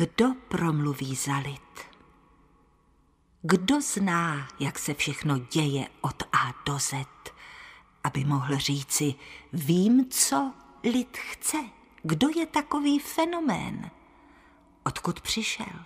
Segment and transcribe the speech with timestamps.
[0.00, 1.80] Kdo promluví za lid?
[3.42, 6.94] Kdo zná, jak se všechno děje od A do Z,
[8.04, 9.14] aby mohl říci,
[9.52, 10.52] vím, co
[10.84, 11.56] lid chce?
[12.02, 13.90] Kdo je takový fenomén?
[14.84, 15.84] Odkud přišel?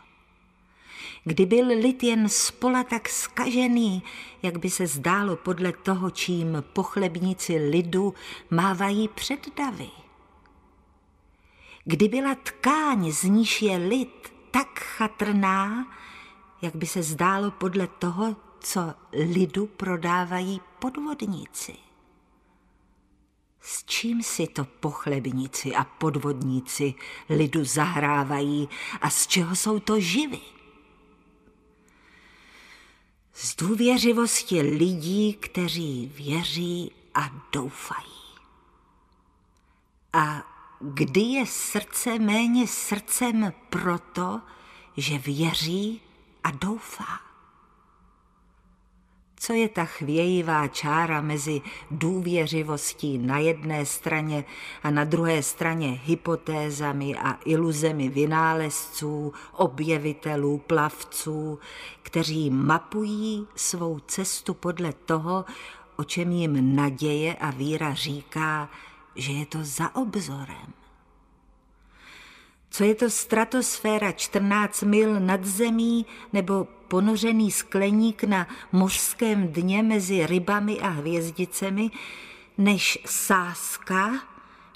[1.25, 4.03] Kdy byl lid jen spola tak skažený,
[4.43, 8.15] jak by se zdálo podle toho, čím pochlebníci lidu
[8.51, 10.04] mávají před davy.
[11.85, 15.87] Kdy byla tkáň, z níž je lid, tak chatrná,
[16.63, 21.77] jak by se zdálo podle toho, co lidu prodávají podvodníci.
[23.61, 26.95] S čím si to pochlebníci a podvodníci
[27.29, 28.69] lidu zahrávají
[29.01, 30.41] a z čeho jsou to živy?
[33.33, 38.25] Z důvěřivosti lidí, kteří věří a doufají.
[40.13, 40.54] A
[40.93, 44.41] kdy je srdce méně srdcem proto,
[44.97, 46.01] že věří
[46.45, 47.21] a doufá?
[49.37, 51.61] Co je ta chvějivá čára mezi
[51.91, 54.45] důvěřivostí na jedné straně
[54.83, 61.59] a na druhé straně hypotézami a iluzemi vynálezců, objevitelů, plavců,
[62.03, 65.45] kteří mapují svou cestu podle toho,
[65.97, 68.69] o čem jim naděje a víra říká,
[69.17, 70.73] že je to za obzorem.
[72.71, 80.27] Co je to stratosféra 14 mil nad zemí nebo ponořený skleník na mořském dně mezi
[80.27, 81.91] rybami a hvězdicemi,
[82.59, 84.11] než sázka,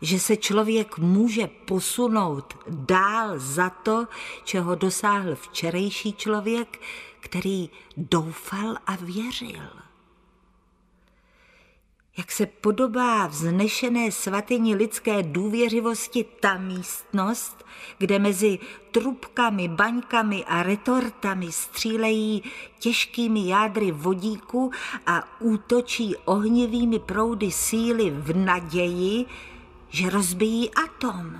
[0.02, 4.06] že se člověk může posunout dál za to,
[4.44, 6.80] čeho dosáhl včerejší člověk,
[7.20, 9.87] který doufal a věřil
[12.18, 17.64] jak se podobá vznešené svatyni lidské důvěřivosti ta místnost,
[17.98, 18.58] kde mezi
[18.90, 22.42] trubkami, baňkami a retortami střílejí
[22.78, 24.70] těžkými jádry vodíku
[25.06, 29.26] a útočí ohnivými proudy síly v naději,
[29.88, 31.38] že rozbijí atom.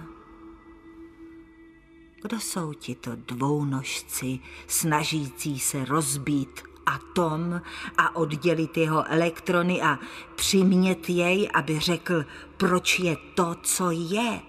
[2.22, 7.60] Kdo jsou tito dvounožci, snažící se rozbít atom
[7.98, 9.98] a oddělit jeho elektrony a
[10.34, 12.24] přimět jej, aby řekl,
[12.56, 14.40] proč je to, co je.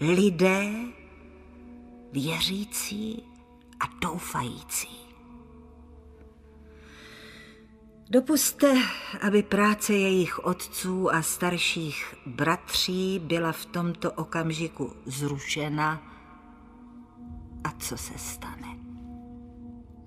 [0.00, 0.70] Lidé
[2.12, 3.22] věřící
[3.80, 5.02] a doufající.
[8.10, 8.74] Dopuste,
[9.20, 16.02] aby práce jejich otců a starších bratří byla v tomto okamžiku zrušena.
[17.64, 18.78] A co se stane?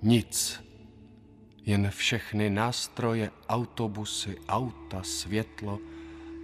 [0.02, 0.65] Nic
[1.66, 5.78] jen všechny nástroje, autobusy, auta, světlo,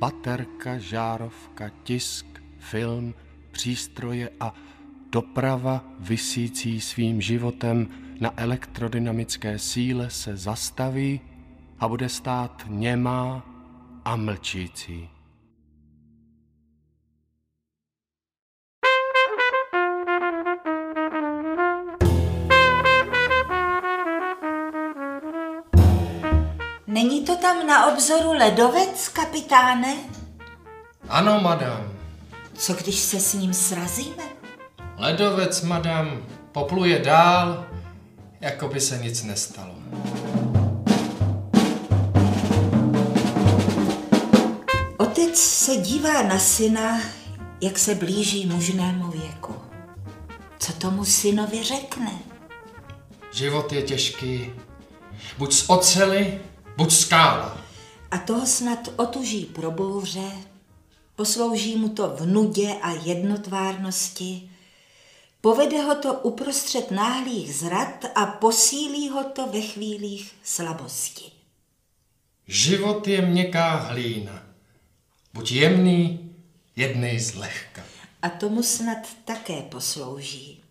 [0.00, 2.26] baterka, žárovka, tisk,
[2.58, 3.14] film,
[3.50, 4.54] přístroje a
[5.10, 7.88] doprava vysící svým životem
[8.20, 11.20] na elektrodynamické síle se zastaví
[11.78, 13.46] a bude stát němá
[14.04, 15.08] a mlčící.
[26.92, 29.96] Není to tam na obzoru ledovec, kapitáne?
[31.08, 31.92] Ano, madam.
[32.54, 34.24] Co když se s ním srazíme?
[34.98, 37.66] Ledovec, madam, popluje dál,
[38.40, 39.74] jako by se nic nestalo.
[44.96, 47.00] Otec se dívá na syna,
[47.60, 49.54] jak se blíží mužnému věku.
[50.58, 52.12] Co tomu synovi řekne?
[53.32, 54.50] Život je těžký.
[55.38, 56.40] Buď z ocely,
[56.76, 57.60] buď skála.
[58.10, 60.30] A toho snad otuží pro bouře,
[61.16, 64.50] poslouží mu to v nudě a jednotvárnosti,
[65.40, 71.32] povede ho to uprostřed náhlých zrad a posílí ho to ve chvílích slabosti.
[72.46, 74.42] Život je měkká hlína.
[75.34, 76.34] Buď jemný,
[76.76, 77.82] jednej zlehka.
[78.22, 80.62] A tomu snad také poslouží.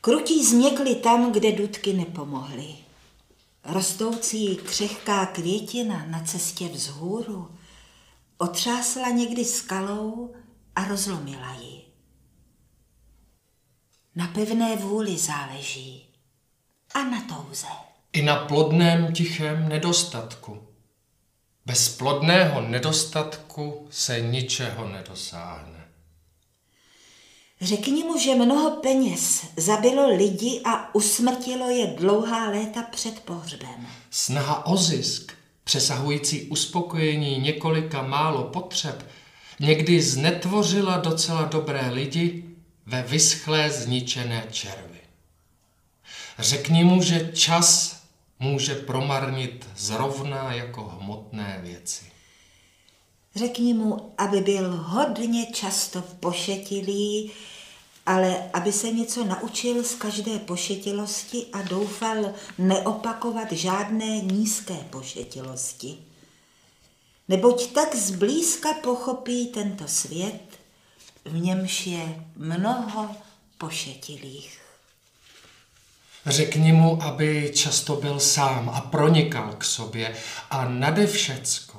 [0.00, 2.81] Krutí změkly tam, kde dudky nepomohly.
[3.64, 7.58] Rostoucí křehká květina na cestě vzhůru
[8.38, 10.34] otřásla někdy skalou
[10.76, 11.82] a rozlomila ji.
[14.14, 16.06] Na pevné vůli záleží
[16.94, 17.66] a na touze.
[18.12, 20.68] I na plodném tichém nedostatku.
[21.66, 25.71] Bez plodného nedostatku se ničeho nedosáhne.
[27.62, 33.86] Řekni mu, že mnoho peněz zabilo lidi a usmrtilo je dlouhá léta před pohřbem.
[34.10, 35.32] Snaha o zisk,
[35.64, 39.06] přesahující uspokojení několika málo potřeb,
[39.60, 42.44] někdy znetvořila docela dobré lidi
[42.86, 45.00] ve vyschlé zničené červy.
[46.38, 48.00] Řekni mu, že čas
[48.38, 52.04] může promarnit zrovna jako hmotné věci.
[53.34, 57.30] Řekni mu, aby byl hodně často pošetilý,
[58.06, 65.98] ale aby se něco naučil z každé pošetilosti a doufal neopakovat žádné nízké pošetilosti.
[67.28, 70.42] Neboť tak zblízka pochopí tento svět,
[71.24, 73.10] v němž je mnoho
[73.58, 74.58] pošetilých.
[76.26, 80.16] Řekni mu, aby často byl sám a pronikal k sobě
[80.50, 81.71] a nade všecko,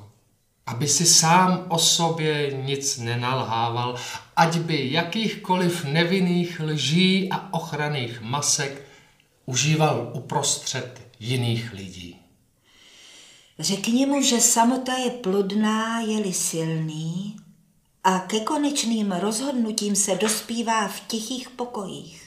[0.66, 3.96] aby si sám o sobě nic nenalhával,
[4.36, 8.82] ať by jakýchkoliv nevinných lží a ochranných masek
[9.46, 12.20] užíval uprostřed jiných lidí.
[13.60, 17.38] Řekni mu, že samota je plodná, je-li silný
[18.04, 22.23] a ke konečným rozhodnutím se dospívá v tichých pokojích.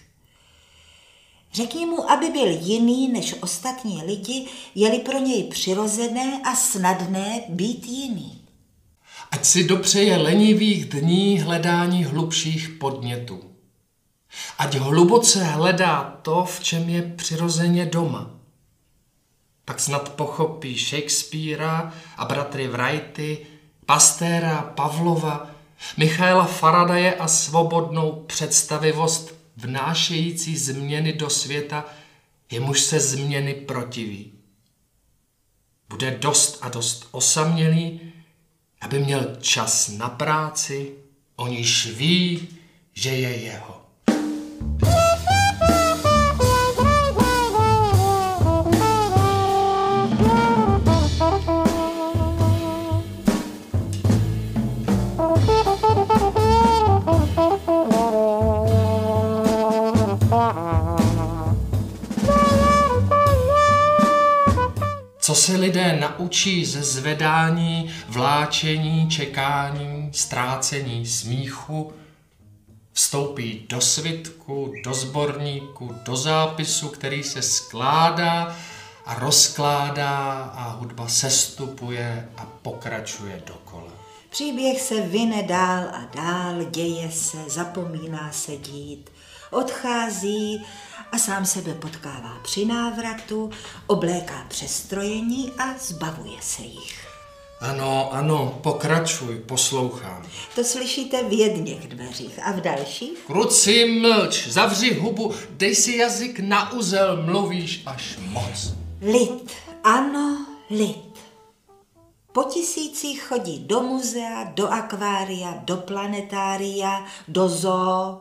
[1.56, 7.86] Řekni mu, aby byl jiný než ostatní lidi, je-li pro něj přirozené a snadné být
[7.86, 8.40] jiný.
[9.30, 13.40] Ať si dopřeje lenivých dní hledání hlubších podnětů.
[14.58, 18.30] Ať hluboce hledá to, v čem je přirozeně doma.
[19.64, 23.46] Pak snad pochopí Shakespearea a bratry Wrighty,
[23.86, 25.50] Pastéra, Pavlova,
[25.96, 31.84] Michaela Faradaje a svobodnou představivost vnášející změny do světa,
[32.50, 34.32] jemuž se změny protiví.
[35.88, 38.00] Bude dost a dost osamělý,
[38.80, 40.92] aby měl čas na práci,
[41.36, 42.48] o níž ví,
[42.92, 43.75] že je jeho.
[65.26, 71.92] Co se lidé naučí ze zvedání, vláčení, čekání, ztrácení smíchu,
[72.92, 78.56] vstoupí do svitku, do sborníku, do zápisu, který se skládá
[79.06, 83.92] a rozkládá a hudba sestupuje a pokračuje dokola.
[84.30, 89.10] Příběh se vyne dál a dál, děje se, zapomíná se dít,
[89.50, 90.66] odchází
[91.12, 93.50] a sám sebe potkává při návratu,
[93.86, 97.06] obléká přestrojení a zbavuje se jich.
[97.60, 100.26] Ano, ano, pokračuj, poslouchám.
[100.54, 103.18] To slyšíte v jedných dveřích a v dalších?
[103.26, 108.72] Kruci, mlč, zavři hubu, dej si jazyk na uzel, mluvíš až moc.
[109.02, 109.52] Lid,
[109.84, 111.06] ano, lid.
[112.32, 118.20] Po tisících chodí do muzea, do akvária, do planetária, do zoo,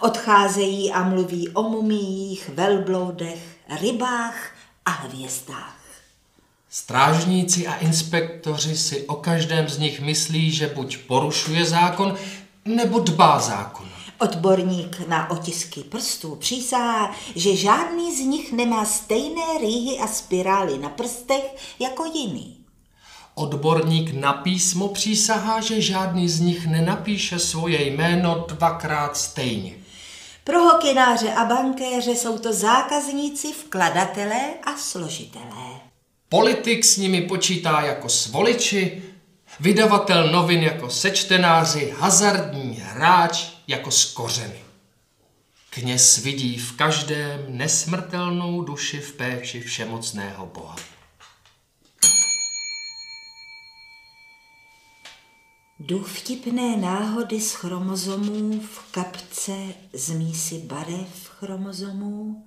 [0.00, 4.50] Odcházejí a mluví o mumích, velbloudech, rybách
[4.84, 5.76] a hvězdách.
[6.70, 12.14] Strážníci a inspektoři si o každém z nich myslí, že buď porušuje zákon,
[12.64, 13.88] nebo dbá zákon.
[14.18, 20.88] Odborník na otisky prstů přísahá, že žádný z nich nemá stejné rýhy a spirály na
[20.88, 22.56] prstech jako jiný.
[23.34, 29.83] Odborník na písmo přísahá, že žádný z nich nenapíše svoje jméno dvakrát stejně.
[30.44, 35.80] Pro hokináře a bankéře jsou to zákazníci, vkladatelé a složitelé.
[36.28, 39.02] Politik s nimi počítá jako svoliči,
[39.60, 44.64] vydavatel novin jako sečtenáři, hazardní hráč jako skořeny.
[45.70, 50.76] Kněz vidí v každém nesmrtelnou duši v péči všemocného Boha.
[55.86, 62.44] Důvtipné náhody z chromozomů v kapce z mísy barev chromozomů,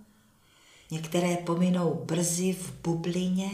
[0.91, 3.51] některé pominou brzy v bublině,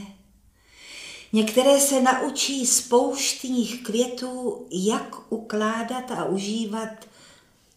[1.34, 7.08] některé se naučí z pouštních květů, jak ukládat a užívat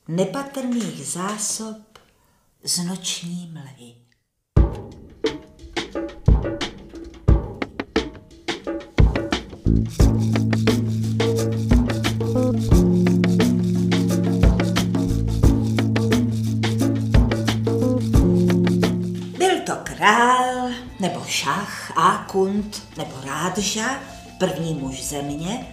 [0.08, 1.98] nepatrných zásob
[2.64, 3.94] z noční mlhy.
[19.96, 24.00] Král, nebo šach, ákunt, nebo rádža,
[24.38, 25.66] první muž země,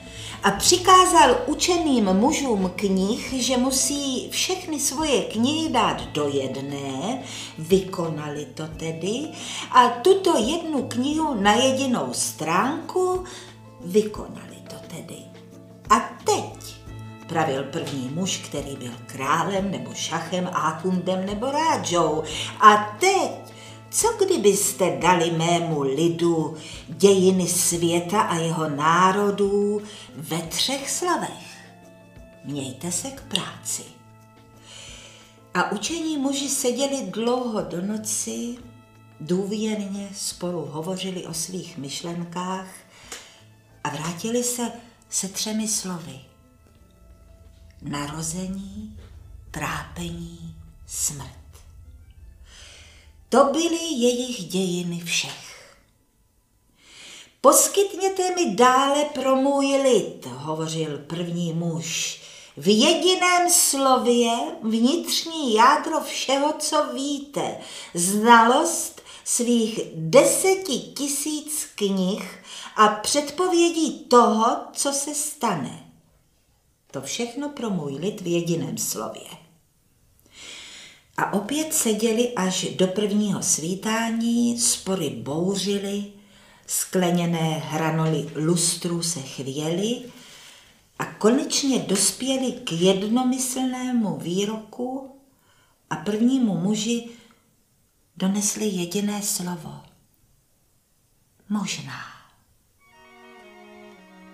[0.44, 7.24] a přikázal učeným mužům knih, že musí všechny svoje knihy dát do jedné,
[7.58, 9.28] vykonali to tedy,
[9.72, 13.24] a tuto jednu knihu na jedinou stránku
[13.86, 15.18] vykonali to tedy.
[15.90, 16.76] A teď
[17.28, 22.24] pravil první muž, který byl králem nebo šachem, ákundem nebo rádžou.
[22.62, 23.53] A teď,
[23.94, 26.58] co kdybyste dali mému lidu
[26.88, 29.82] dějiny světa a jeho národů
[30.16, 31.58] ve třech slavech?
[32.46, 33.84] Mějte se k práci.
[35.54, 38.58] A učení muži seděli dlouho do noci,
[39.20, 42.68] důvěrně spolu hovořili o svých myšlenkách
[43.84, 44.72] a vrátili se
[45.10, 46.20] se třemi slovy.
[47.82, 49.00] Narození,
[49.52, 51.43] trápení, smrt.
[53.34, 55.76] To byly jejich dějiny všech.
[57.42, 62.22] Poskytněte mi dále pro můj lid, hovořil první muž,
[62.58, 67.58] v jediném slově vnitřní jádro všeho, co víte,
[67.94, 72.44] znalost svých deseti tisíc knih
[72.76, 75.92] a předpovědí toho, co se stane.
[76.92, 79.43] To všechno pro můj lid v jediném slově.
[81.18, 86.06] A opět seděli až do prvního svítání, spory bouřily,
[86.68, 90.02] skleněné hranoly lustrů se chvěly
[91.00, 95.20] a konečně dospěli k jednomyslnému výroku
[95.90, 97.10] a prvnímu muži
[98.18, 99.82] donesli jediné slovo.
[101.50, 102.02] Možná.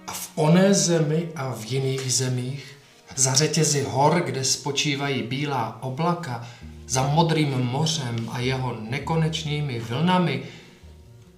[0.08, 2.79] A v oné zemi a v jiných zemích,
[3.20, 6.48] za řetězy hor, kde spočívají bílá oblaka,
[6.88, 10.44] za modrým mořem a jeho nekonečnými vlnami,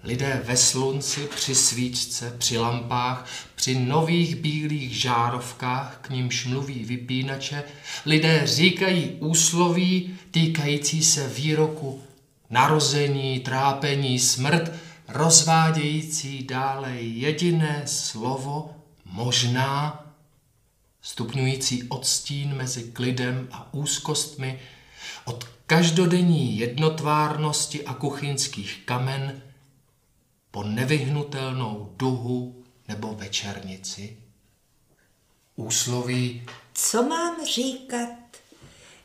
[0.04, 7.64] lidé ve slunci, při svíčce, při lampách, při nových bílých žárovkách, k nímž mluví vypínače,
[8.06, 12.02] lidé říkají úsloví týkající se výroku
[12.50, 14.72] narození, trápení, smrt,
[15.08, 20.01] rozvádějící dále jediné slovo, možná,
[21.02, 24.60] stupňující odstín mezi klidem a úzkostmi,
[25.26, 29.42] od každodenní jednotvárnosti a kuchyňských kamen
[30.52, 34.18] po nevyhnutelnou duhu nebo večernici.
[35.56, 36.44] Úsloví
[36.74, 38.10] Co mám říkat,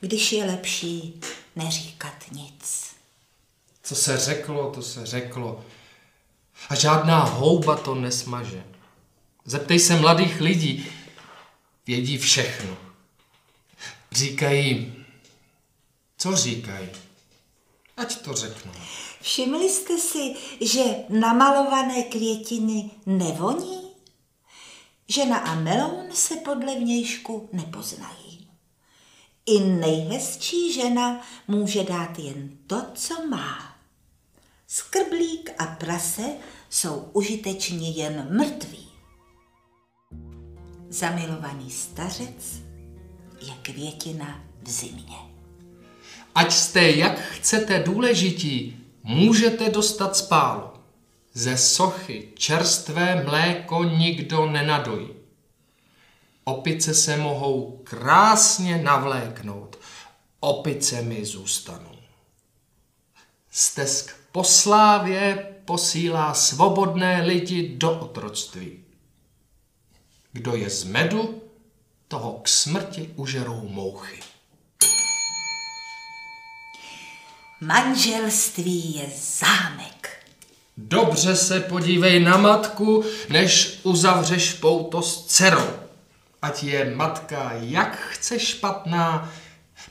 [0.00, 1.20] když je lepší
[1.56, 2.86] neříkat nic?
[3.82, 5.64] Co se řeklo, to se řeklo.
[6.68, 8.64] A žádná houba to nesmaže.
[9.44, 10.86] Zeptej se mladých lidí,
[11.86, 12.76] vědí všechno.
[14.12, 14.94] Říkají,
[16.18, 16.88] co říkají?
[17.96, 18.72] Ať to řeknu.
[19.20, 23.90] Všimli jste si, že namalované květiny nevoní?
[25.08, 28.48] Žena a meloun se podle vnějšku nepoznají.
[29.46, 33.76] I nejhezčí žena může dát jen to, co má.
[34.66, 36.36] Skrblík a prase
[36.70, 38.85] jsou užiteční jen mrtví.
[40.96, 42.62] Zamilovaný stařec
[43.40, 45.16] je květina v zimě.
[46.34, 50.62] Ať jste jak chcete důležití, můžete dostat spálu.
[51.32, 55.08] Ze sochy čerstvé mléko nikdo nenadojí.
[56.44, 59.78] Opice se mohou krásně navléknout.
[60.40, 61.96] Opice mi zůstanou.
[63.50, 68.85] Stesk po slávě posílá svobodné lidi do otroctví.
[70.36, 71.42] Kdo je z medu,
[72.08, 74.20] toho k smrti užerou mouchy.
[77.60, 79.06] Manželství je
[79.38, 80.24] zámek.
[80.76, 85.70] Dobře se podívej na matku, než uzavřeš pouto s dcerou.
[86.42, 89.32] Ať je matka jak chce špatná,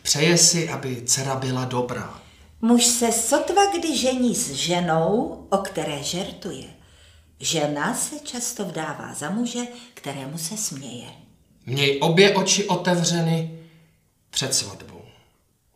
[0.01, 2.21] přeje si, aby dcera byla dobrá.
[2.61, 6.74] Muž se sotva kdy žení s ženou, o které žertuje.
[7.39, 9.61] Žena se často vdává za muže,
[9.93, 11.07] kterému se směje.
[11.65, 13.59] Měj obě oči otevřeny
[14.29, 15.01] před svatbou.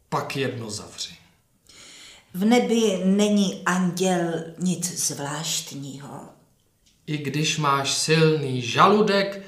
[0.09, 1.13] Pak jedno zavři.
[2.33, 6.29] V nebi není anděl nic zvláštního.
[7.07, 9.41] I když máš silný žaludek,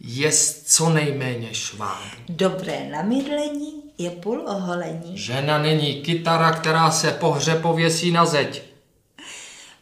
[0.00, 2.02] jest co nejméně šváb.
[2.28, 5.18] Dobré namydlení je půl oholení.
[5.18, 8.62] Žena není kytara, která se po hře pověsí na zeď.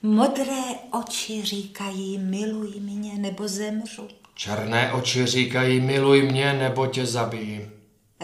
[0.07, 4.09] Modré oči říkají miluj mě nebo zemřu.
[4.35, 7.73] Černé oči říkají miluj mě nebo tě zabijím.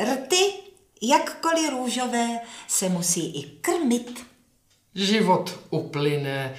[0.03, 0.53] Rty,
[1.03, 2.29] jakkoliv růžové,
[2.69, 4.27] se musí i krmit.
[4.95, 6.55] Život uplyne,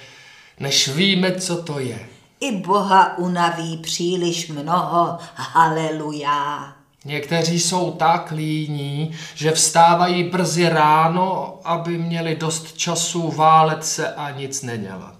[0.60, 2.08] než víme, co to je.
[2.40, 6.76] I Boha unaví příliš mnoho, haleluja.
[7.04, 14.30] Někteří jsou tak líní, že vstávají brzy ráno, aby měli dost času válet se a
[14.30, 15.14] nic nedělat.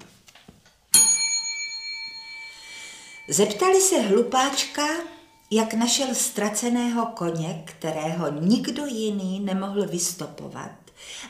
[3.28, 4.82] Zeptali se hlupáčka,
[5.50, 10.70] jak našel ztraceného koně, kterého nikdo jiný nemohl vystopovat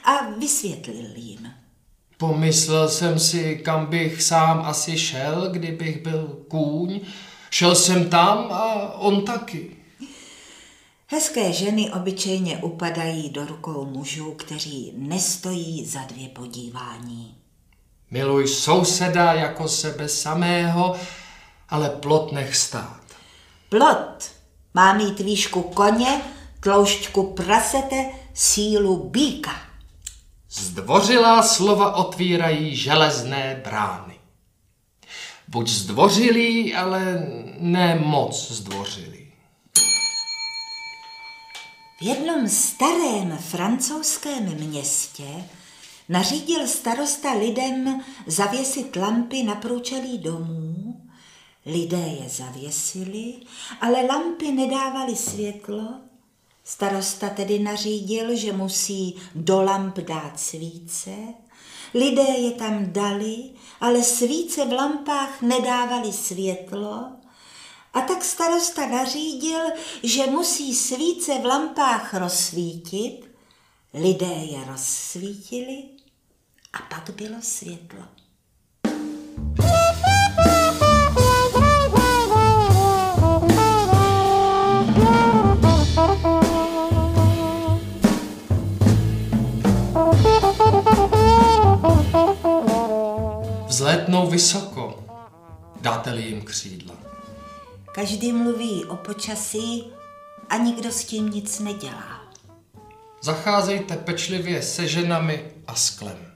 [0.05, 1.53] a vysvětlil jim.
[2.17, 7.01] Pomyslel jsem si, kam bych sám asi šel, kdybych byl kůň.
[7.51, 9.82] Šel jsem tam a on taky.
[11.13, 17.35] Hezké ženy obyčejně upadají do rukou mužů, kteří nestojí za dvě podívání.
[18.11, 20.97] Miluj souseda jako sebe samého,
[21.69, 23.01] ale plot nech stát.
[23.69, 24.31] Plot
[24.75, 26.23] má mít výšku koně,
[26.61, 29.53] tloušťku prasete, sílu býka.
[30.51, 34.15] Zdvořilá slova otvírají železné brány.
[35.49, 37.27] Buď zdvořilý, ale
[37.59, 39.12] ne moc zdvořilý.
[42.03, 45.45] V jednom starém francouzském městě
[46.09, 51.01] nařídil starosta lidem zavěsit lampy na průčelí domů.
[51.67, 53.35] Lidé je zavěsili,
[53.81, 55.89] ale lampy nedávaly světlo.
[56.65, 61.11] Starosta tedy nařídil, že musí do lamp dát svíce.
[61.95, 67.22] Lidé je tam dali, ale svíce v lampách nedávaly světlo.
[67.95, 69.61] A tak starosta nařídil,
[70.03, 73.33] že musí svíce v lampách rozsvítit.
[73.95, 75.85] Lidé je rozsvítili
[76.73, 78.03] a pak bylo světlo.
[93.67, 95.05] Vzlétnou vysoko,
[95.81, 97.02] dáte-li jim křídla.
[97.95, 99.85] Každý mluví o počasí
[100.49, 102.23] a nikdo s tím nic nedělá.
[103.23, 106.33] Zacházejte pečlivě se ženami a sklem.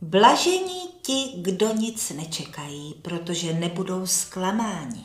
[0.00, 5.04] Blažení ti, kdo nic nečekají, protože nebudou zklamáni.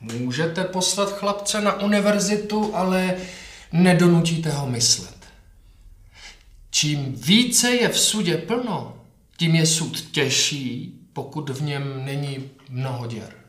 [0.00, 3.16] Můžete poslat chlapce na univerzitu, ale
[3.72, 5.18] nedonutíte ho myslet.
[6.70, 8.96] Čím více je v sudě plno,
[9.36, 13.41] tím je sud těžší, pokud v něm není mnoho děr.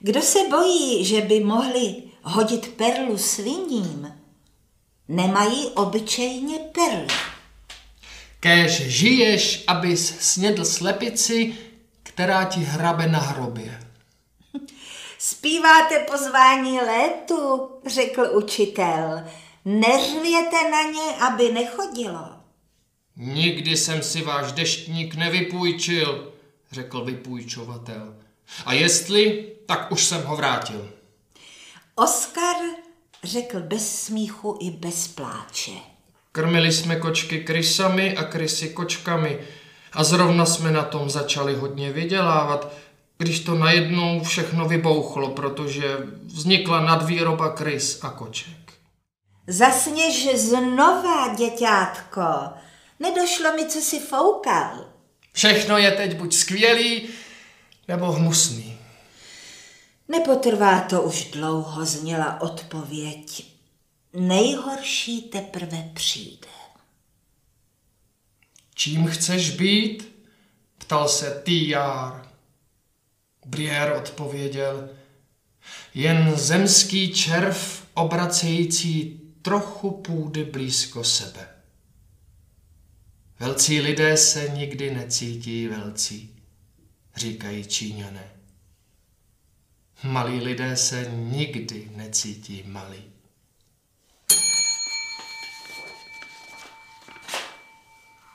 [0.00, 4.12] Kdo se bojí, že by mohli hodit perlu sviním,
[5.08, 7.06] nemají obyčejně perly.
[8.40, 11.54] Kéž žiješ, abys snědl slepici,
[12.02, 13.80] která ti hrabe na hrobě.
[15.18, 19.24] Zpíváte pozvání létu, řekl učitel.
[19.64, 22.28] Neřvěte na ně, aby nechodilo.
[23.16, 26.32] Nikdy jsem si váš deštník nevypůjčil,
[26.72, 28.16] řekl vypůjčovatel.
[28.66, 30.88] A jestli, tak už jsem ho vrátil.
[31.94, 32.56] Oskar
[33.24, 35.72] řekl bez smíchu i bez pláče.
[36.32, 39.38] Krmili jsme kočky krysami a krysy kočkami
[39.92, 42.72] a zrovna jsme na tom začali hodně vydělávat,
[43.18, 48.72] když to najednou všechno vybouchlo, protože vznikla nadvýroba krys a koček.
[49.46, 52.22] Zasněž znova, děťátko.
[53.00, 54.84] Nedošlo mi, co si foukal.
[55.32, 57.08] Všechno je teď buď skvělý,
[57.88, 58.65] nebo hnusný.
[60.08, 63.46] Nepotrvá to už dlouho, zněla odpověď.
[64.12, 66.48] Nejhorší teprve přijde.
[68.74, 70.16] Čím chceš být?
[70.78, 72.32] Ptal se Týjár.
[73.46, 74.88] Brier odpověděl.
[75.94, 81.48] Jen zemský červ obracející trochu půdy blízko sebe.
[83.40, 86.36] Velcí lidé se nikdy necítí velcí,
[87.16, 88.35] říkají Číňané.
[90.04, 93.04] Malí lidé se nikdy necítí malí.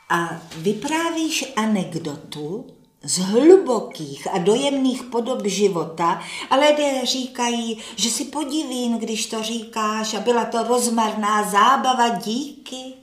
[0.10, 2.68] A vyprávíš anekdotu
[3.04, 10.14] z hlubokých a dojemných podob života a lidé říkají, že si podivín, když to říkáš
[10.14, 13.01] a byla to rozmarná zábava díky.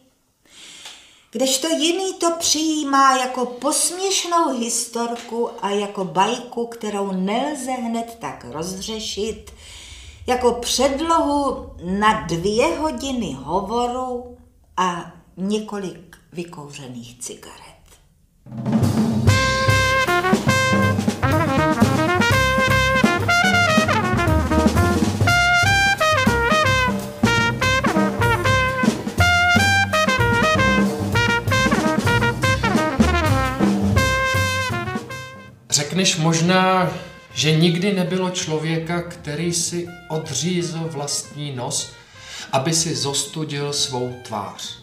[1.32, 9.52] Kdežto jiný to přijímá jako posměšnou historku a jako bajku, kterou nelze hned tak rozřešit,
[10.26, 14.36] jako předlohu na dvě hodiny hovoru
[14.76, 18.87] a několik vykouřených cigaret.
[35.98, 36.90] Řekneš možná,
[37.34, 41.90] že nikdy nebylo člověka, který si odřízl vlastní nos,
[42.52, 44.78] aby si zostudil svou tvář.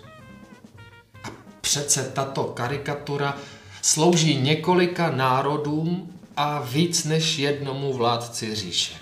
[1.23, 1.27] A
[1.61, 3.37] přece tato karikatura
[3.81, 8.93] slouží několika národům a víc než jednomu vládci říše.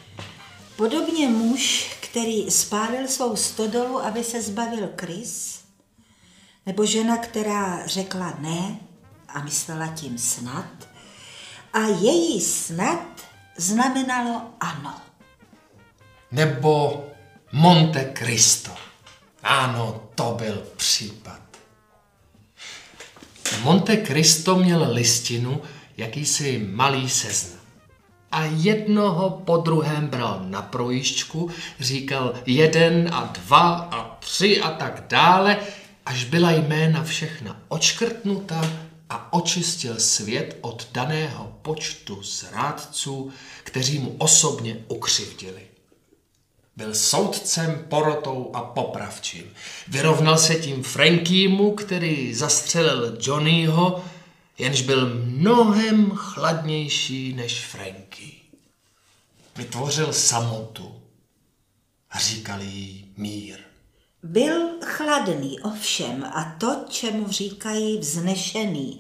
[0.75, 5.61] Podobně muž, který spálil svou stodolu, aby se zbavil krys,
[6.65, 8.79] nebo žena, která řekla ne
[9.27, 10.92] a myslela tím snad,
[11.73, 13.05] a její snad
[13.57, 14.95] znamenalo ano.
[16.31, 17.03] Nebo
[17.51, 18.71] Monte Cristo.
[19.43, 21.39] Ano, to byl případ.
[23.63, 25.61] Monte Cristo měl listinu,
[25.97, 27.59] jakýsi malý seznam.
[28.31, 35.03] A jednoho po druhém bral na projišťku, říkal jeden a dva a tři a tak
[35.09, 35.57] dále,
[36.05, 38.61] až byla jména všechna očkrtnuta
[39.13, 43.31] a očistil svět od daného počtu zrádců,
[43.63, 45.67] kteří mu osobně ukřivdili.
[46.75, 49.53] Byl soudcem, porotou a popravčím.
[49.87, 54.05] Vyrovnal se tím Frankýmu, který zastřelil Johnnyho,
[54.57, 58.31] jenž byl mnohem chladnější než Franky.
[59.55, 61.01] Vytvořil samotu
[62.11, 63.62] a říkali jí mír.
[64.23, 68.99] Byl chladný ovšem a to, čemu říkají vznešený,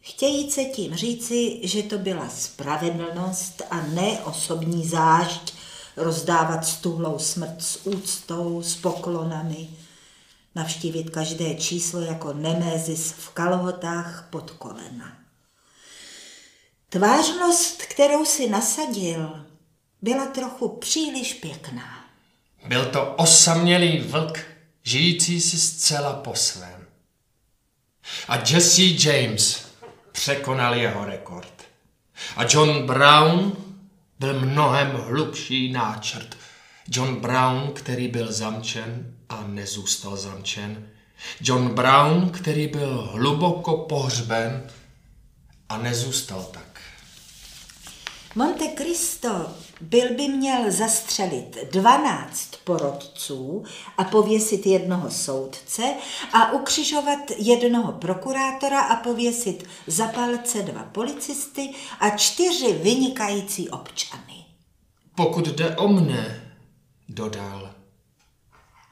[0.00, 5.54] chtějí se tím říci, že to byla spravedlnost a ne osobní zášť
[5.96, 9.68] rozdávat stuhlou smrt s úctou, s poklonami,
[10.54, 15.16] navštívit každé číslo jako Nemézis v kalhotách pod kolena.
[16.88, 19.46] Tvářnost, kterou si nasadil,
[20.02, 22.04] byla trochu příliš pěkná.
[22.66, 24.49] Byl to osamělý vlk,
[24.90, 26.86] žijící si zcela po svém.
[28.28, 29.66] A Jesse James
[30.12, 31.62] překonal jeho rekord.
[32.36, 33.56] A John Brown
[34.18, 36.36] byl mnohem hlubší náčrt.
[36.88, 40.88] John Brown, který byl zamčen a nezůstal zamčen.
[41.40, 44.70] John Brown, který byl hluboko pohřben
[45.68, 46.80] a nezůstal tak.
[48.34, 53.64] Monte Cristo byl by měl zastřelit 12 porodců
[53.98, 55.94] a pověsit jednoho soudce
[56.32, 64.44] a ukřižovat jednoho prokurátora a pověsit za palce dva policisty a čtyři vynikající občany.
[65.14, 66.52] Pokud jde o mne,
[67.08, 67.74] dodal,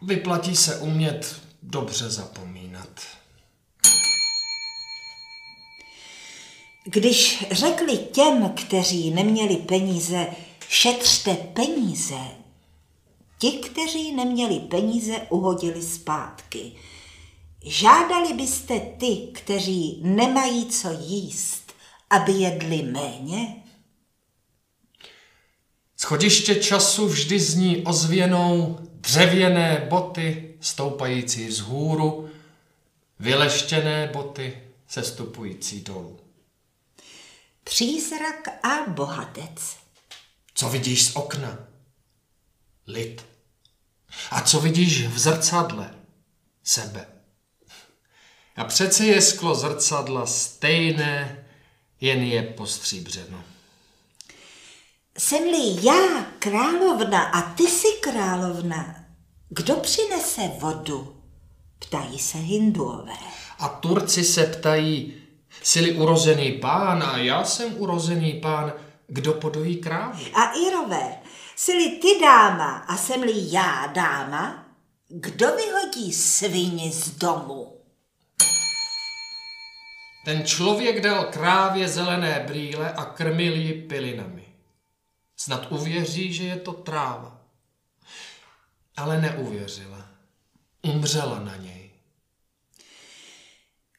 [0.03, 2.89] vyplatí se umět dobře zapomínat.
[6.85, 10.27] Když řekli těm, kteří neměli peníze,
[10.69, 12.21] šetřte peníze,
[13.39, 16.73] ti, kteří neměli peníze, uhodili zpátky.
[17.65, 21.73] Žádali byste ty, kteří nemají co jíst,
[22.11, 23.65] aby jedli méně?
[25.97, 32.31] Schodiště času vždy zní ozvěnou dřevěné boty stoupající vzhůru,
[33.19, 36.19] vyleštěné boty sestupující dolů.
[37.65, 39.77] Přízrak a bohatec.
[40.59, 41.59] Co vidíš z okna?
[42.87, 43.27] Lid.
[44.31, 45.95] A co vidíš v zrcadle?
[46.65, 47.07] Sebe.
[48.57, 51.47] A přece je sklo zrcadla stejné,
[52.01, 53.45] jen je postříbřeno.
[55.19, 59.05] Jsem-li já královna a ty jsi královna,
[59.49, 61.23] kdo přinese vodu?
[61.79, 63.17] Ptají se hinduové.
[63.59, 65.23] A Turci se ptají,
[65.63, 68.73] jsi urozený pán a já jsem urozený pán,
[69.09, 70.25] kdo podojí krávu?
[70.35, 71.19] A Irové,
[71.57, 74.65] jsi ty dáma a jsem-li já dáma,
[75.09, 77.75] kdo vyhodí svini z domu?
[80.25, 84.45] Ten člověk dal krávě zelené brýle a krmil ji pilinami.
[85.37, 87.41] Snad uvěří, že je to tráva.
[88.97, 90.09] Ale neuvěřila.
[90.83, 91.91] Umřela na něj.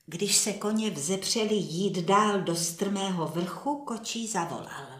[0.05, 4.98] Když se koně vzepřeli jít dál do strmého vrchu, kočí zavolal.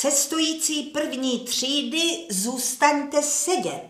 [0.00, 3.88] Cestující první třídy, zůstaňte sedět.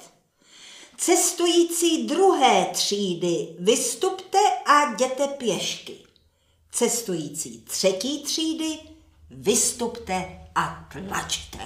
[0.96, 5.94] Cestující druhé třídy, vystupte a jděte pěšky.
[6.72, 8.78] Cestující třetí třídy,
[9.30, 11.58] vystupte a tlačte.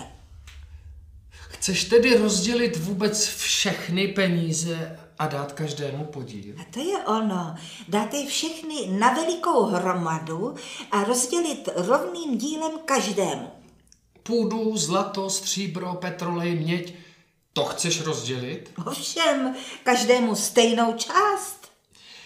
[1.31, 6.55] Chceš tedy rozdělit vůbec všechny peníze a dát každému podíl?
[6.61, 7.55] A to je ono.
[7.89, 10.55] Dáte je všechny na velikou hromadu
[10.91, 13.64] a rozdělit rovným dílem každému.
[14.27, 16.95] Půdu, zlato, stříbro, petrolej, měď,
[17.53, 18.73] to chceš rozdělit?
[18.87, 21.73] Ovšem, každému stejnou část.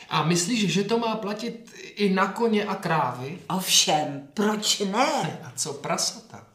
[0.09, 3.39] A myslíš, že to má platit i na koně a krávy?
[3.49, 5.41] Ovšem, proč ne?
[5.45, 6.47] A co prasata?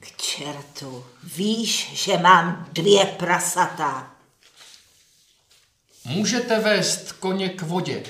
[0.00, 4.10] K čertu, víš, že mám dvě prasata.
[6.04, 8.02] Můžete vést koně k vodě,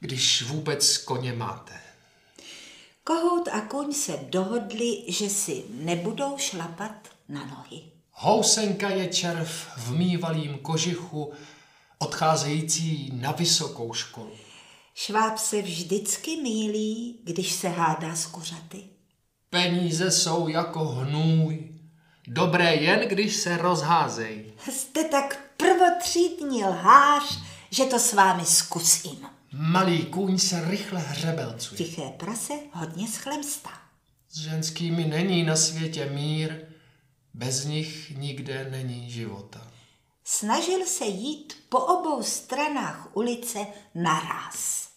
[0.00, 1.81] když vůbec koně máte.
[3.04, 7.82] Kohout a kuň se dohodli, že si nebudou šlapat na nohy.
[8.12, 11.32] Housenka je červ v mývalým kožichu,
[11.98, 14.30] odcházející na vysokou školu.
[14.94, 18.84] Šváb se vždycky mílí, když se hádá s kuřaty.
[19.50, 21.68] Peníze jsou jako hnůj.
[22.28, 24.52] Dobré jen, když se rozházejí.
[24.70, 27.38] Jste tak prvotřídní lhář,
[27.70, 29.26] že to s vámi zkusím.
[29.52, 31.78] Malý kůň se rychle hřebelcuje.
[31.78, 33.70] Tiché prase hodně schlemstá.
[34.30, 36.54] S ženskými není na světě mír,
[37.34, 39.70] bez nich nikde není života.
[40.24, 44.88] Snažil se jít po obou stranách ulice naraz.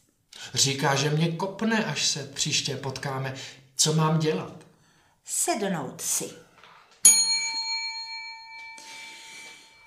[0.54, 3.36] Říká, že mě kopne, až se příště potkáme.
[3.76, 4.66] Co mám dělat?
[5.26, 6.45] Sednout si.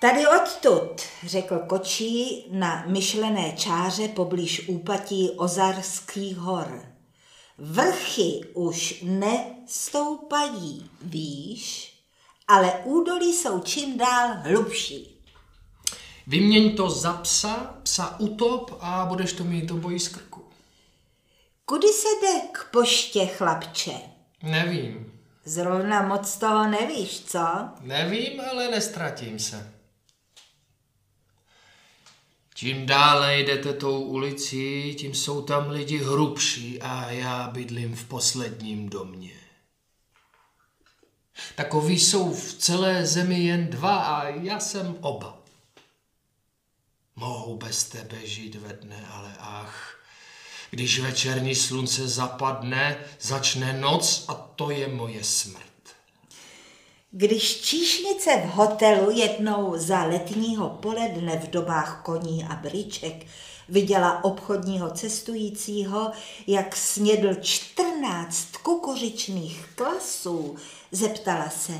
[0.00, 6.82] Tady odtud, řekl kočí na myšlené čáře poblíž úpatí Ozarských hor.
[7.58, 11.94] Vrchy už nestoupají výš,
[12.48, 15.20] ale údolí jsou čím dál hlubší.
[16.26, 20.44] Vyměň to za psa, psa utop a budeš to mít bojí z krku.
[21.64, 23.94] Kudy se jde k poště, chlapče?
[24.42, 25.20] Nevím.
[25.44, 27.48] Zrovna moc toho nevíš, co?
[27.80, 29.77] Nevím, ale nestratím se.
[32.58, 38.88] Čím dále jdete tou ulicí, tím jsou tam lidi hrubší a já bydlím v posledním
[38.88, 39.34] domě.
[41.54, 45.38] Takový jsou v celé zemi jen dva a já jsem oba.
[47.16, 50.00] Mohu bez tebe žít ve dne, ale ach,
[50.70, 55.67] když večerní slunce zapadne, začne noc a to je moje smrt.
[57.10, 63.26] Když číšnice v hotelu jednou za letního poledne v dobách koní a briček
[63.68, 66.10] viděla obchodního cestujícího,
[66.46, 70.56] jak snědl 14 kukuřičných klasů,
[70.92, 71.72] zeptala se,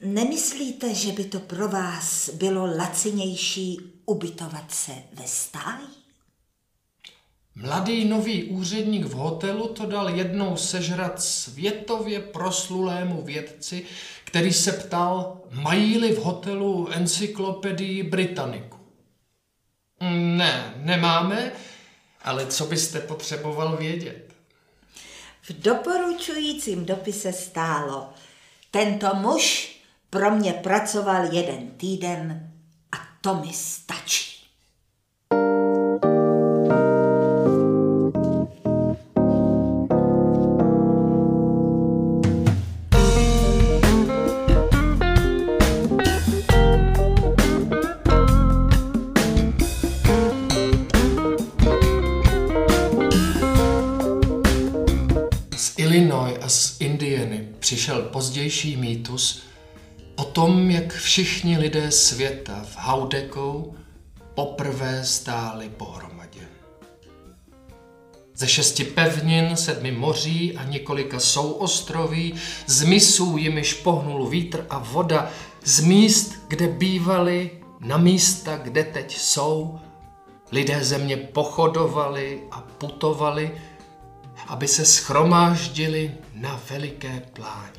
[0.00, 5.97] nemyslíte, že by to pro vás bylo lacinější ubytovat se ve stáji?
[7.60, 13.86] Mladý nový úředník v hotelu to dal jednou sežrat světově proslulému vědci,
[14.24, 18.78] který se ptal, mají-li v hotelu encyklopedii Britanniku.
[20.10, 21.52] Ne, nemáme,
[22.22, 24.32] ale co byste potřeboval vědět?
[25.42, 28.08] V doporučujícím dopise stálo,
[28.70, 29.76] tento muž
[30.10, 32.52] pro mě pracoval jeden týden
[32.92, 34.37] a to mi stačí.
[58.48, 59.42] Pozdější mýtus
[60.16, 63.74] o tom, jak všichni lidé světa v Haudekou
[64.34, 66.40] poprvé stáli pohromadě.
[68.34, 72.34] Ze šesti pevnin, sedmi moří a několika souostroví,
[72.66, 75.30] z misů jimiž pohnul vítr a voda,
[75.64, 79.80] z míst, kde bývali, na místa, kde teď jsou,
[80.52, 83.60] lidé země pochodovali a putovali,
[84.46, 87.77] aby se schromáždili na veliké pláni.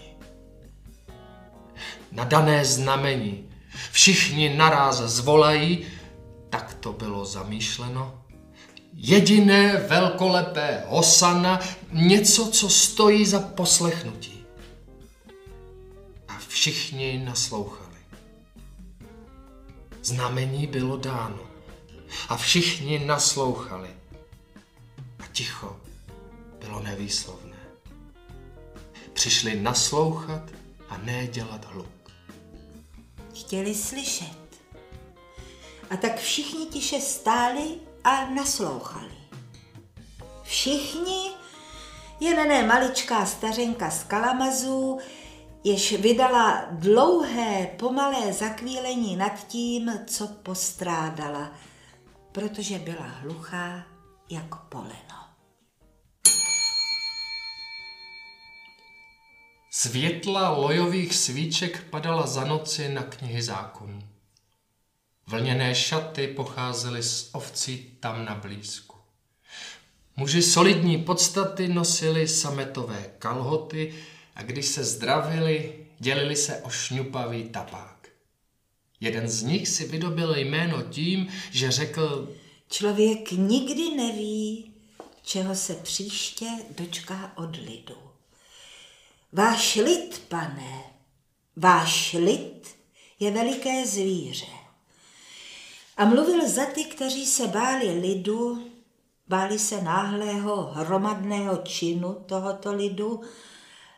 [2.12, 3.50] Na dané znamení
[3.91, 5.86] všichni naráz zvolají,
[6.50, 8.24] tak to bylo zamýšleno,
[8.93, 11.60] jediné velkolepé hosana,
[11.91, 14.45] něco, co stojí za poslechnutí.
[16.28, 18.00] A všichni naslouchali.
[20.04, 21.39] Znamení bylo dáno
[22.30, 23.89] a všichni naslouchali.
[25.19, 25.78] A ticho
[26.60, 27.58] bylo nevýslovné.
[29.13, 30.52] Přišli naslouchat
[30.89, 31.99] a ne dělat hluk.
[33.39, 34.39] Chtěli slyšet.
[35.89, 39.15] A tak všichni tiše stáli a naslouchali.
[40.43, 41.32] Všichni,
[42.19, 44.99] jen ne maličká stařenka z Kalamazů,
[45.63, 51.52] jež vydala dlouhé, pomalé zakvílení nad tím, co postrádala,
[52.32, 53.84] protože byla hluchá
[54.30, 55.29] jako poleno.
[59.82, 64.04] Světla lojových svíček padala za noci na knihy zákonů.
[65.28, 68.98] Vlněné šaty pocházely z ovcí tam na blízku.
[70.15, 73.94] Muži solidní podstaty nosili sametové kalhoty
[74.36, 78.10] a když se zdravili, dělili se o šňupavý tapák.
[79.00, 82.36] Jeden z nich si vydobil jméno tím, že řekl
[82.70, 84.74] Člověk nikdy neví,
[85.24, 88.09] čeho se příště dočká od lidu.
[89.34, 90.84] Váš lid, pane,
[91.56, 92.68] váš lid
[93.20, 94.46] je veliké zvíře.
[95.98, 98.72] A mluvil za ty, kteří se báli lidu,
[99.28, 103.22] báli se náhlého hromadného činu tohoto lidu,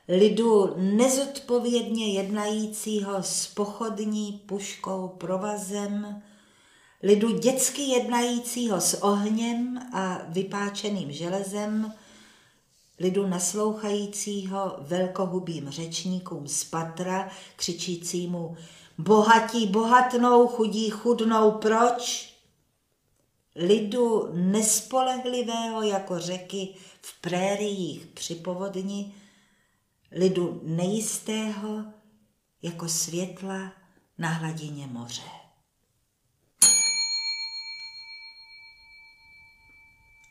[0.08, 6.24] lidu nezodpovědně jednajícího s pochodní puškou provazem,
[7.04, 11.94] lidu dětsky jednajícího s ohněm a vypáčeným železem,
[13.02, 18.58] lidu naslouchajícího velkohubým řečníkům z patra, křičícímu
[18.98, 22.32] bohatí bohatnou, chudí chudnou, proč?
[23.56, 29.14] Lidu nespolehlivého jako řeky v prériích při povodni,
[30.12, 31.84] lidu nejistého
[32.62, 33.72] jako světla
[34.18, 35.22] na hladině moře.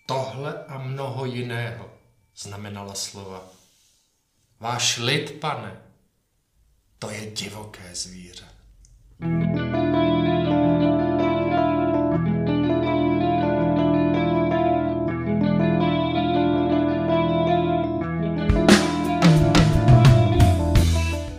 [0.07, 2.00] Tohle a mnoho jiného
[2.43, 3.49] znamenala slova.
[4.61, 5.83] Váš lid, pane,
[6.99, 8.45] to je divoké zvíře.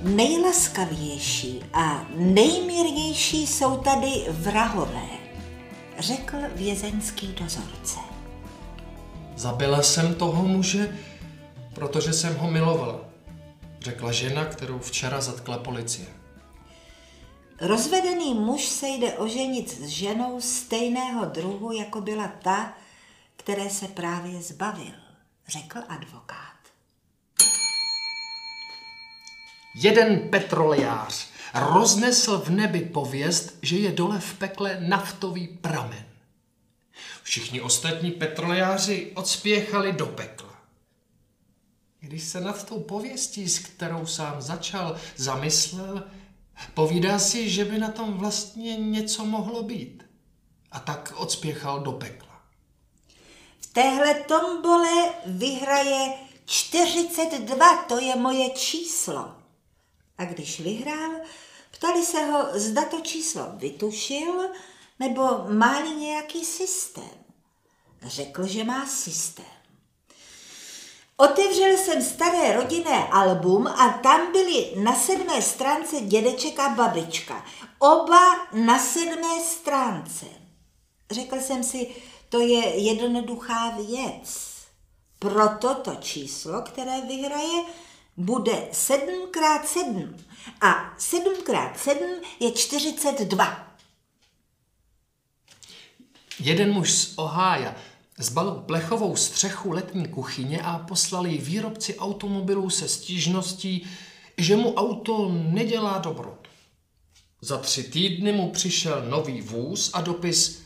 [0.04, 5.08] Nejlaskavější a nejmírnější jsou tady vrahové,
[6.00, 8.11] řekl vězeňský dozorce.
[9.42, 10.98] Zabila jsem toho muže,
[11.74, 13.00] protože jsem ho milovala,
[13.80, 16.08] řekla žena, kterou včera zatkla policie.
[17.62, 22.74] Rozvedený muž se jde oženit s ženou stejného druhu, jako byla ta,
[23.36, 24.94] které se právě zbavil,
[25.48, 26.58] řekl advokát.
[29.76, 36.11] Jeden petrolejář roznesl v nebi pověst, že je dole v pekle naftový pramen.
[37.24, 40.62] Všichni ostatní petrolejáři odspěchali do pekla.
[42.00, 46.04] Když se nad tou pověstí, s kterou sám začal, zamyslel,
[46.74, 50.04] povídá si, že by na tom vlastně něco mohlo být.
[50.72, 52.42] A tak odspěchal do pekla.
[53.62, 56.14] V téhle tombole vyhraje
[56.46, 59.36] 42, to je moje číslo.
[60.18, 61.12] A když vyhrál,
[61.72, 64.50] ptali se ho, zda to číslo vytušil,
[65.02, 67.24] nebo má nějaký systém.
[68.04, 69.46] Řekl, že má systém.
[71.18, 77.46] Otevřel jsem staré rodinné album a tam byly na sedmé stránce dědeček a babička.
[77.80, 80.26] Oba na sedmé stránce.
[81.12, 81.88] Řekl jsem si,
[82.30, 84.52] to je jednoduchá věc.
[85.20, 87.64] Proto to číslo, které vyhraje,
[88.18, 90.16] bude 7 krát 7
[90.62, 92.10] a 7 krát 7
[92.40, 93.71] je 42.
[96.44, 97.76] Jeden muž z Ohája
[98.18, 103.88] zbalil plechovou střechu letní kuchyně a poslal ji výrobci automobilů se stížností,
[104.38, 106.50] že mu auto nedělá dobrotu.
[107.42, 110.62] Za tři týdny mu přišel nový vůz a dopis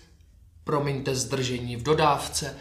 [0.64, 2.58] Promiňte zdržení v dodávce,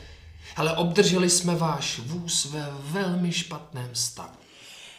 [0.57, 4.35] ale obdrželi jsme váš vůz ve velmi špatném stavu.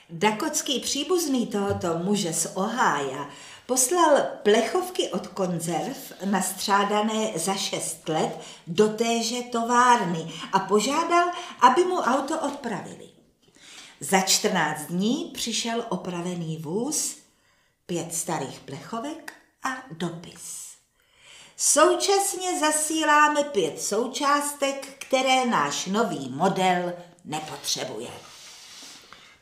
[0.09, 3.29] Dakotský příbuzný tohoto muže z Ohája
[3.65, 11.95] poslal plechovky od konzerv nastřádané za šest let do téže továrny a požádal, aby mu
[11.95, 13.09] auto odpravili.
[13.99, 17.17] Za 14 dní přišel opravený vůz,
[17.85, 20.65] pět starých plechovek a dopis.
[21.57, 26.93] Současně zasíláme pět součástek, které náš nový model
[27.25, 28.34] nepotřebuje.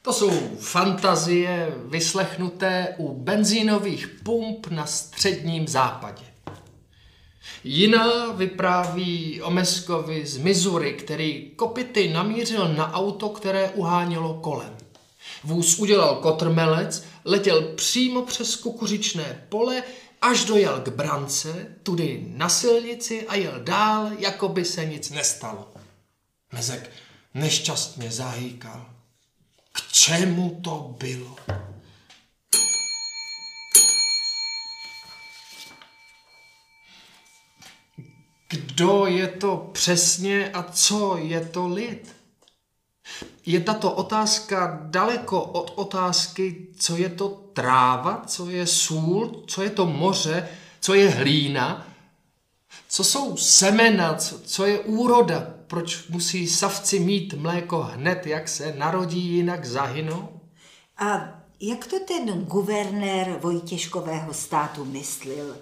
[0.06, 6.24] To jsou fantazie vyslechnuté u benzínových pump na středním západě.
[7.64, 14.78] Jiná vypráví o Meskovi z Missouri, který kopity namířil na auto, které uhánělo kolem.
[15.44, 19.84] Vůz udělal kotrmelec, letěl přímo přes kukuřičné pole,
[20.22, 25.72] až dojel k brance, tudy na silnici a jel dál, jako by se nic nestalo.
[26.52, 26.90] Mezek
[27.34, 28.93] nešťastně zahýkal.
[30.04, 31.36] Čemu to bylo?
[38.50, 42.16] Kdo je to přesně a co je to lid?
[43.46, 49.70] Je tato otázka daleko od otázky, co je to tráva, co je sůl, co je
[49.70, 50.50] to moře,
[50.80, 51.88] co je hlína,
[52.88, 58.74] co jsou semena, co, co je úroda, proč musí savci mít mléko hned, jak se
[58.78, 60.42] narodí, jinak zahynou?
[60.98, 65.58] A jak to ten guvernér Vojtěžkového státu myslil?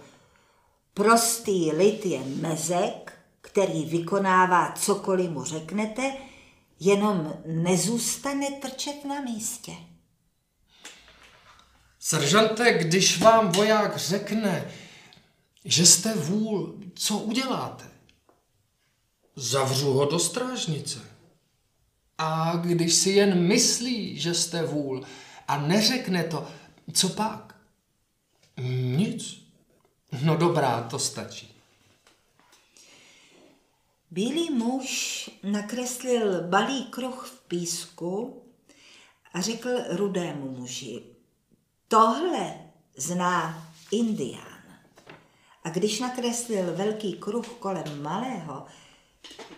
[0.93, 6.13] Prostý lid je mezek, který vykonává cokoliv mu řeknete,
[6.79, 9.71] jenom nezůstane trčet na místě.
[11.99, 14.71] Seržante, když vám voják řekne,
[15.65, 17.90] že jste vůl, co uděláte?
[19.35, 20.99] Zavřu ho do strážnice.
[22.17, 25.05] A když si jen myslí, že jste vůl
[25.47, 26.47] a neřekne to,
[26.93, 27.55] co pak?
[28.97, 29.41] Nic.
[30.23, 31.55] No dobrá, to stačí.
[34.11, 38.41] Bílý muž nakreslil balý kruh v písku
[39.33, 41.03] a řekl rudému muži,
[41.87, 42.53] tohle
[42.97, 44.81] zná Indián.
[45.63, 48.65] A když nakreslil velký kruh kolem malého,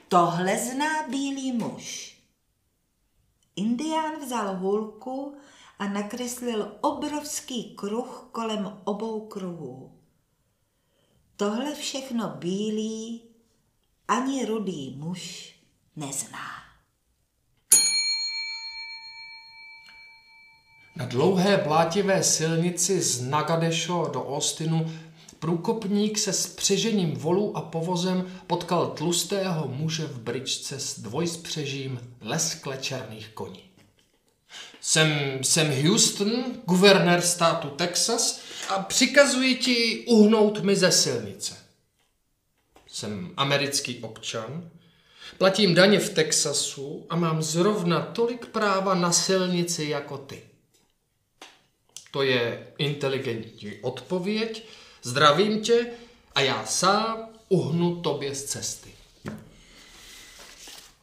[0.07, 2.17] tohle zná bílý muž.
[3.55, 5.37] Indián vzal hůlku
[5.79, 9.91] a nakreslil obrovský kruh kolem obou kruhů.
[11.35, 13.21] Tohle všechno bílý
[14.07, 15.53] ani rudý muž
[15.95, 16.63] nezná.
[20.95, 24.91] Na dlouhé blátivé silnici z Nagadešo do Austinu
[25.43, 33.29] průkopník se spřežením volů a povozem potkal tlustého muže v bričce s dvojspřežím leskle černých
[33.29, 33.63] koní.
[34.81, 38.39] Jsem, jsem Houston, guvernér státu Texas
[38.69, 41.57] a přikazuji ti uhnout mi ze silnice.
[42.87, 44.69] Jsem americký občan,
[45.37, 50.43] platím daně v Texasu a mám zrovna tolik práva na silnici jako ty.
[52.11, 54.65] To je inteligentní odpověď,
[55.03, 55.87] zdravím tě
[56.35, 58.89] a já sám uhnu tobě z cesty.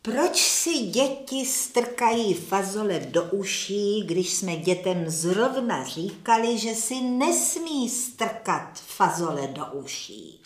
[0.02, 7.88] Proč si děti strkají fazole do uší, když jsme dětem zrovna říkali, že si nesmí
[7.88, 10.40] strkat fazole do uší?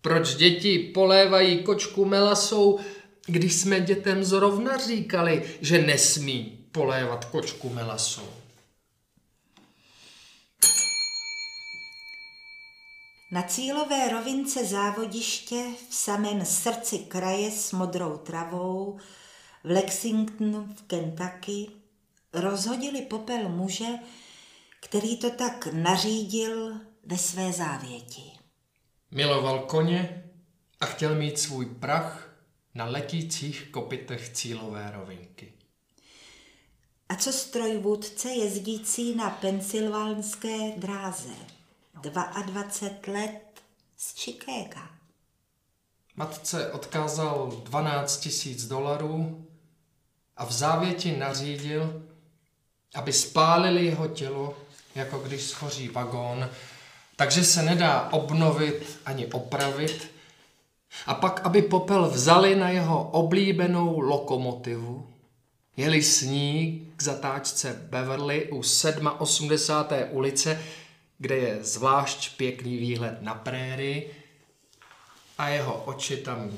[0.00, 2.78] Proč děti polévají kočku melasou,
[3.26, 8.28] když jsme dětem zrovna říkali, že nesmí polévat kočku melasou?
[13.34, 18.98] Na cílové rovince závodiště v samém srdci kraje s modrou travou
[19.64, 21.66] v Lexington v Kentucky
[22.32, 23.86] rozhodili popel muže,
[24.80, 26.74] který to tak nařídil
[27.06, 28.22] ve své závěti.
[29.10, 30.24] Miloval koně
[30.80, 32.36] a chtěl mít svůj prach
[32.74, 35.52] na letících kopitech cílové rovinky.
[37.08, 41.53] A co strojvůdce jezdící na pensylvánské dráze?
[42.04, 43.62] 22 let
[43.96, 44.90] z Chicaga.
[46.16, 49.46] Matce odkázal 12 tisíc dolarů
[50.36, 52.02] a v závěti nařídil,
[52.94, 54.56] aby spálili jeho tělo,
[54.94, 56.50] jako když schoří vagón,
[57.16, 60.14] takže se nedá obnovit ani opravit,
[61.06, 65.06] a pak, aby popel vzali na jeho oblíbenou lokomotivu,
[65.76, 68.62] jeli s ní k zatáčce Beverly u
[69.18, 70.08] 87.
[70.10, 70.62] ulice,
[71.18, 74.10] kde je zvlášť pěkný výhled na préry
[75.38, 76.50] a jeho oči tam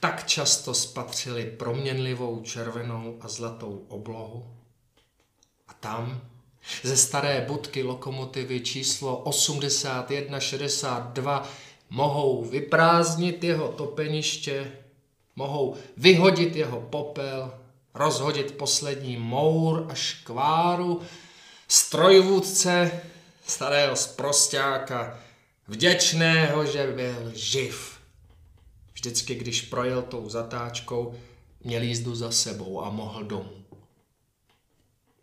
[0.00, 4.46] tak často spatřili proměnlivou červenou a zlatou oblohu.
[5.68, 6.20] A tam,
[6.82, 11.48] ze staré budky lokomotivy číslo 8162,
[11.90, 14.72] mohou vyprázdnit jeho topeniště,
[15.36, 17.54] mohou vyhodit jeho popel,
[17.94, 21.00] rozhodit poslední mour a škváru,
[21.68, 23.02] strojvůdce
[23.46, 25.20] starého sprostáka,
[25.68, 28.00] vděčného, že byl živ.
[28.92, 31.14] Vždycky, když projel tou zatáčkou,
[31.64, 33.64] měl jízdu za sebou a mohl domů.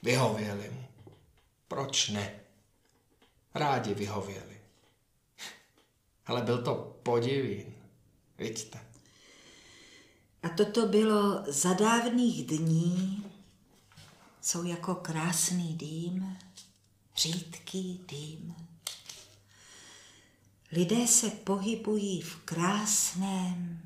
[0.04, 0.86] Vyhověli mu.
[1.68, 2.40] Proč ne?
[3.56, 4.62] Rádi vyhověli.
[6.26, 7.74] Ale byl to podivín,
[8.38, 8.80] vidíte.
[10.44, 13.26] A toto bylo za dávných dní,
[14.42, 16.38] jsou jako krásný dým,
[17.16, 18.56] řídký dým.
[20.72, 23.82] Lidé se pohybují v krásném,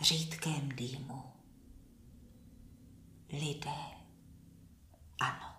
[0.00, 1.22] řídkém dýmu.
[3.32, 3.70] Lidé,
[5.20, 5.56] ano.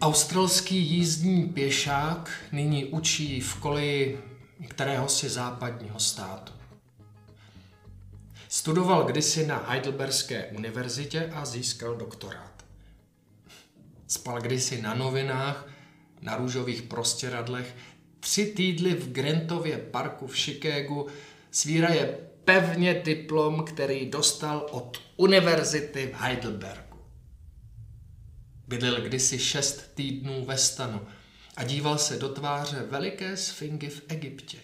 [0.00, 4.18] Australský jízdní pěšák nyní učí v koleji
[4.68, 6.52] kterého si západního státu.
[8.48, 12.64] Studoval kdysi na Heidelberské univerzitě a získal doktorát.
[14.06, 15.68] Spal kdysi na novinách,
[16.20, 17.76] na růžových prostěradlech,
[18.20, 21.06] tři týdly v Grantově parku v Chicagu,
[21.50, 26.98] svíraje pevně diplom, který dostal od univerzity v Heidelbergu.
[28.68, 31.00] Bydlel kdysi šest týdnů ve stanu
[31.56, 34.58] a díval se do tváře veliké sfingy v Egyptě.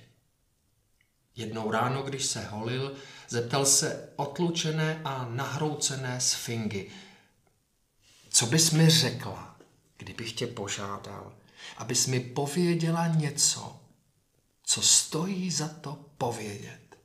[1.37, 2.97] Jednou ráno, když se holil,
[3.29, 6.91] zeptal se otlučené a nahroucené sfingy.
[8.31, 9.57] Co bys mi řekla,
[9.97, 11.33] kdybych tě požádal,
[11.77, 13.81] abys mi pověděla něco,
[14.63, 16.97] co stojí za to povědět?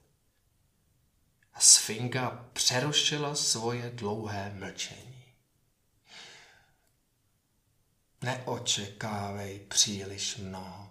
[1.54, 5.07] A sfinga přerušila svoje dlouhé mlčení.
[8.28, 10.90] Neočekávej příliš mnoho.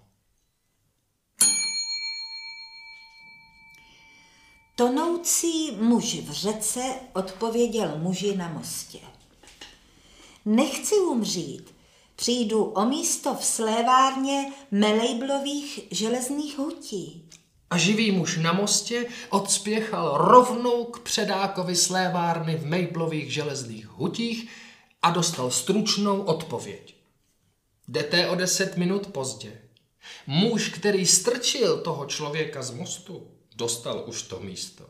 [4.76, 6.80] Tonoucí muž v řece
[7.12, 8.98] odpověděl muži na mostě.
[10.44, 11.74] Nechci umřít,
[12.16, 17.28] přijdu o místo v slévárně melejblových železných hutí.
[17.70, 24.50] A živý muž na mostě odspěchal rovnou k předákovi slévárny v Mejblových železných hutích
[25.02, 26.95] a dostal stručnou odpověď.
[27.88, 29.52] Jdete o deset minut pozdě.
[30.26, 33.26] Muž, který strčil toho člověka z mostu,
[33.56, 34.84] dostal už to místo.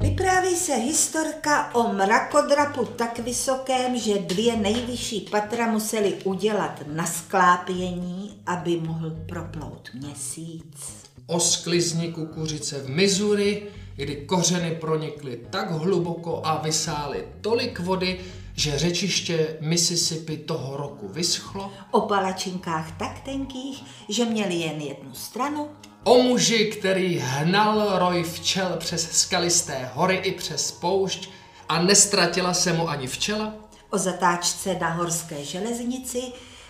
[0.00, 8.42] Vypráví se historka o mrakodrapu tak vysokém, že dvě nejvyšší patra museli udělat na sklápění,
[8.46, 11.06] aby mohl proplout měsíc.
[11.26, 18.20] O sklizni kukuřice v Missouri, kdy kořeny pronikly tak hluboko a vysály tolik vody,
[18.54, 21.72] že řečiště Mississippi toho roku vyschlo.
[21.90, 25.68] O palačinkách tak tenkých, že měli jen jednu stranu.
[26.04, 31.28] O muži, který hnal roj včel přes skalisté hory i přes poušť
[31.68, 33.54] a nestratila se mu ani včela.
[33.90, 36.22] O zatáčce na horské železnici,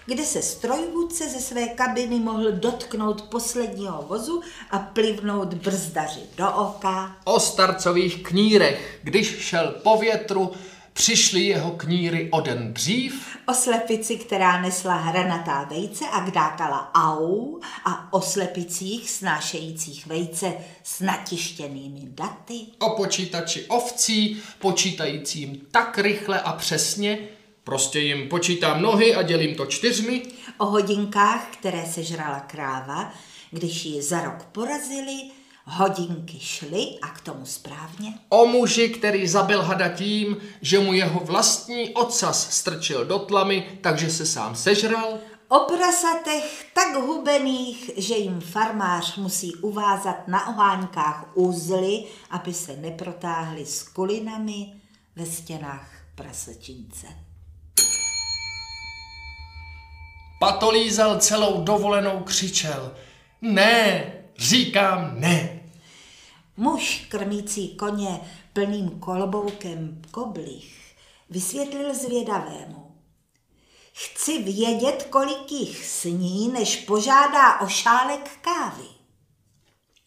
[0.06, 7.16] kde se strojvůdce ze své kabiny mohl dotknout posledního vozu a plivnout brzdaři do oka.
[7.24, 10.52] O starcových knírech, když šel po větru,
[10.92, 13.36] přišli jeho kníry o den dřív.
[13.46, 21.00] O slepici, která nesla hranatá vejce a kdákala au a o slepicích snášejících vejce s
[21.00, 22.60] natištěnými daty.
[22.78, 27.18] O počítači ovcí, počítajícím tak rychle a přesně,
[27.66, 30.22] prostě jim počítám nohy a dělím to čtyřmi.
[30.58, 33.12] O hodinkách, které sežrala kráva,
[33.50, 35.30] když ji za rok porazili,
[35.64, 38.14] hodinky šly a k tomu správně.
[38.28, 44.10] O muži, který zabil hada tím, že mu jeho vlastní ocas strčil do tlamy, takže
[44.10, 45.18] se sám sežral.
[45.48, 53.66] O prasatech tak hubených, že jim farmář musí uvázat na oháňkách úzly, aby se neprotáhly
[53.66, 54.72] s kulinami
[55.16, 57.25] ve stěnách prasečince.
[60.38, 62.96] Patolízal celou dovolenou křičel.
[63.40, 65.60] Ne, říkám ne.
[66.56, 68.20] Muž krmící koně
[68.52, 70.94] plným kolboukem koblih
[71.30, 72.96] vysvětlil zvědavému.
[73.92, 78.84] Chci vědět, kolik jich sní, než požádá o šálek kávy.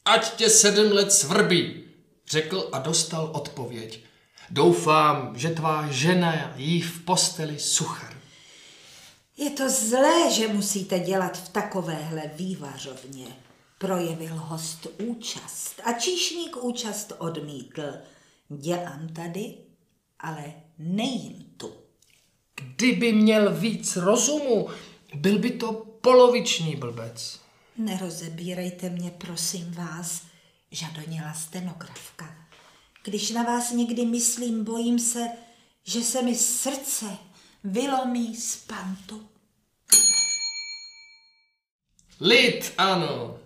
[0.05, 1.83] Ať tě sedm let svrbí,
[2.29, 4.03] řekl a dostal odpověď.
[4.49, 8.18] Doufám, že tvá žena jí v posteli suchar.
[9.39, 13.25] Je to zlé, že musíte dělat v takovéhle vývařovně,
[13.77, 17.81] projevil host účast a číšník účast odmítl.
[18.49, 19.53] Dělám tady,
[20.19, 21.73] ale nejím tu.
[22.55, 24.67] Kdyby měl víc rozumu,
[25.15, 27.39] byl by to poloviční blbec.
[27.77, 30.21] Nerozebírejte mě, prosím vás,
[30.71, 32.35] žadonila stenografka.
[33.03, 35.27] Když na vás někdy myslím, bojím se,
[35.83, 37.05] že se mi srdce
[37.63, 39.29] vylomí z pantu.
[42.21, 43.37] Lid, ano.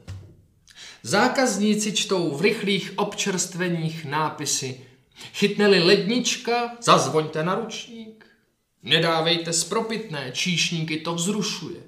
[1.03, 4.82] Zákazníci čtou v rychlých občerstveních nápisy.
[5.34, 8.26] Chytneli lednička, zazvoňte na ručník.
[8.84, 11.82] Nedávejte spropitné, číšníky to vzrušuje.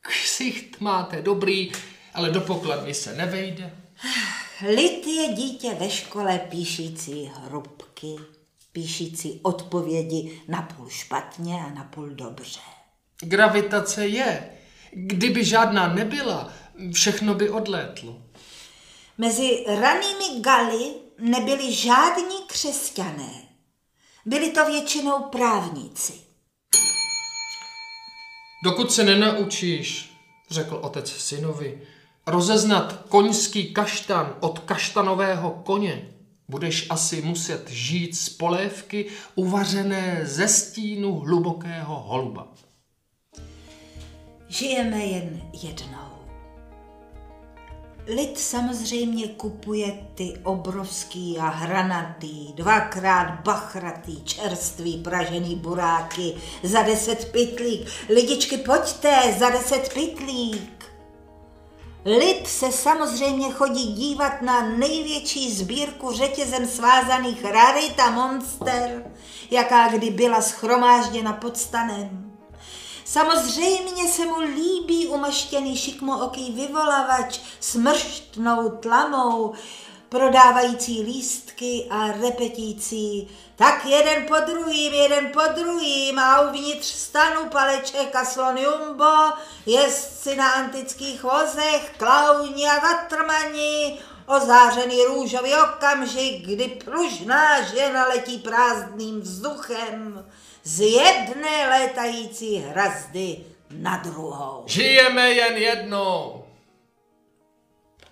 [0.00, 1.72] Ksicht máte dobrý,
[2.14, 3.74] ale do pokladny se nevejde.
[4.74, 8.16] Lid je dítě ve škole píšící hrubky,
[8.72, 12.60] píšící odpovědi napůl špatně a napůl dobře.
[13.20, 14.50] Gravitace je.
[14.92, 16.52] Kdyby žádná nebyla,
[16.92, 18.22] všechno by odlétlo.
[19.18, 23.30] Mezi ranými galy nebyli žádní křesťané.
[24.26, 26.12] Byli to většinou právníci.
[28.64, 30.12] Dokud se nenaučíš,
[30.50, 31.82] řekl otec synovi,
[32.26, 36.14] rozeznat koňský kaštan od kaštanového koně,
[36.50, 42.48] budeš asi muset žít z polévky uvařené ze stínu hlubokého holuba.
[44.48, 46.10] Žijeme jen jednou.
[48.06, 57.88] Lid samozřejmě kupuje ty obrovský a hranatý, dvakrát bachratý, čerstvý pražený buráky za deset pitlík.
[58.08, 60.79] Lidičky, pojďte, za deset pitlík.
[62.04, 69.12] Lid se samozřejmě chodí dívat na největší sbírku řetězem svázaných rarit a monster,
[69.50, 72.32] jaká kdy byla schromážděna pod stanem.
[73.04, 79.52] Samozřejmě se mu líbí umaštěný šikmooký vyvolavač s mrštnou tlamou,
[80.10, 83.28] prodávající lístky a repetící.
[83.56, 89.32] Tak jeden po druhým, jeden po druhým a uvnitř stanu paleček a slon jumbo,
[89.66, 99.20] jezdci na antických vozech, klauni a vatrmani, ozářený růžový okamžik, kdy pružná žena letí prázdným
[99.20, 100.26] vzduchem
[100.64, 103.36] z jedné létající hrazdy
[103.70, 104.64] na druhou.
[104.66, 106.39] Žijeme jen jednou.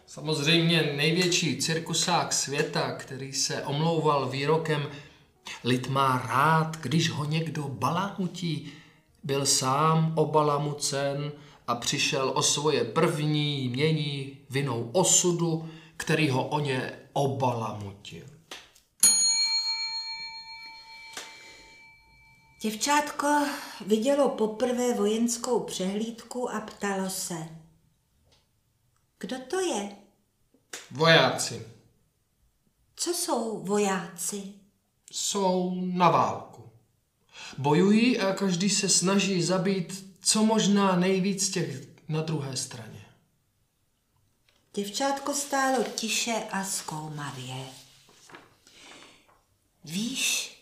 [0.08, 4.88] Samozřejmě největší cirkusák světa, který se omlouval výrokem
[5.64, 8.72] Lid má rád, když ho někdo balamutí,
[9.24, 11.32] byl sám obalamucen
[11.66, 18.26] a přišel o svoje první mění vinou osudu, který ho o ně obalamutil.
[22.62, 23.46] Děvčátko
[23.86, 27.57] vidělo poprvé vojenskou přehlídku a ptalo se.
[29.18, 29.96] Kdo to je?
[30.90, 31.66] Vojáci.
[32.96, 34.42] Co jsou vojáci?
[35.12, 36.70] Jsou na válku.
[37.58, 43.06] Bojují a každý se snaží zabít co možná nejvíc těch na druhé straně.
[44.74, 47.66] Děvčátko stálo tiše a zkoumavě.
[49.84, 50.52] Víš,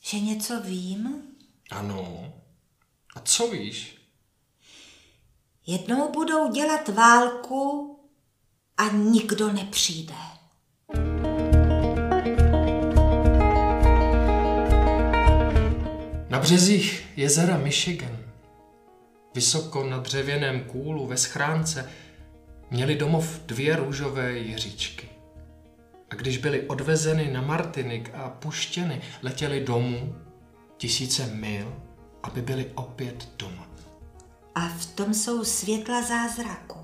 [0.00, 1.22] že něco vím?
[1.70, 2.32] Ano.
[3.14, 3.95] A co víš?
[5.68, 7.96] Jednou budou dělat válku
[8.76, 10.14] a nikdo nepřijde.
[16.28, 18.18] Na březích jezera Michigan,
[19.34, 21.90] vysoko na dřevěném kůlu ve schránce,
[22.70, 25.08] měli domov dvě růžové jiříčky.
[26.10, 30.14] A když byly odvezeny na Martinik a puštěny, letěli domů
[30.76, 31.82] tisíce mil,
[32.22, 33.55] aby byli opět doma.
[34.76, 36.78] V tom jsou světla zázraku.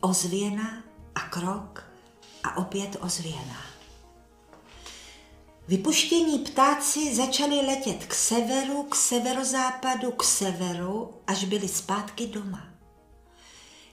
[0.00, 0.82] Ozvěna
[1.14, 1.84] a krok
[2.44, 3.56] a opět ozvěna.
[5.68, 12.64] Vypuštění ptáci začali letět k severu, k severozápadu, k severu, až byli zpátky doma.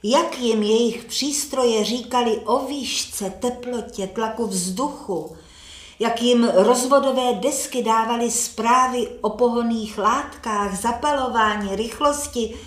[0.04, 5.38] Jak jim jejich přístroje říkali o výšce, teplotě, tlaku vzduchu,
[6.00, 12.58] jak jim rozvodové desky dávaly zprávy o pohoných látkách, zapalování, rychlosti,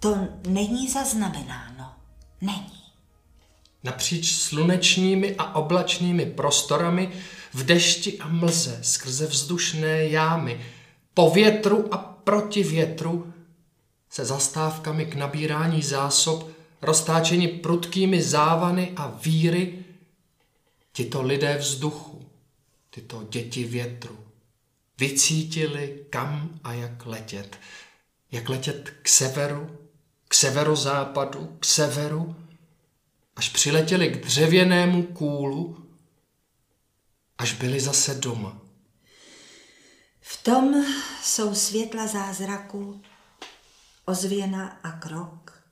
[0.00, 1.92] to není zaznamenáno.
[2.40, 2.82] Není.
[3.84, 7.12] Napříč slunečními a oblačnými prostorami,
[7.52, 10.60] v dešti a mlze, skrze vzdušné jámy,
[11.14, 13.32] po větru a proti větru,
[14.10, 16.50] se zastávkami k nabírání zásob,
[16.82, 19.84] roztáčeni prudkými závany a víry,
[20.92, 22.28] tito lidé vzduchu,
[22.90, 24.18] tyto děti větru,
[24.98, 27.58] vycítili, kam a jak letět.
[28.32, 29.79] Jak letět k severu,
[30.30, 32.36] k severozápadu, k severu,
[33.36, 35.90] až přiletěli k dřevěnému kůlu,
[37.38, 38.60] až byli zase doma.
[40.20, 40.84] V tom
[41.22, 43.02] jsou světla zázraku,
[44.04, 45.64] ozvěna a krok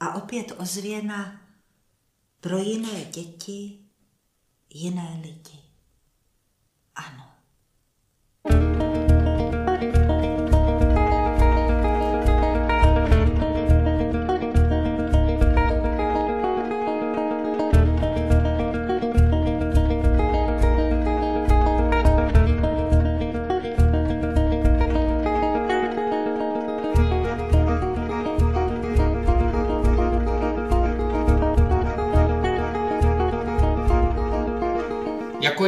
[0.00, 1.40] a opět ozvěna
[2.40, 3.78] pro jiné děti,
[4.70, 5.58] jiné lidi.
[6.94, 7.29] Ano.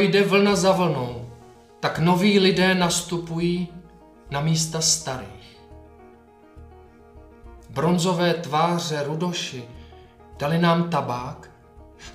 [0.03, 1.29] Jde vlna za vlnou,
[1.79, 3.67] tak noví lidé nastupují
[4.31, 5.59] na místa starých.
[7.69, 9.63] Bronzové tváře rudoši
[10.37, 11.51] dali nám tabák,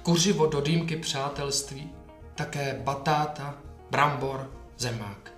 [0.03, 1.93] kuřivo do dýmky přátelství,
[2.35, 3.55] také batáta,
[3.91, 5.33] brambor, zemák.